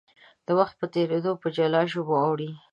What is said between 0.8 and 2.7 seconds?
تېرېدو په جلا ژبو اوړي.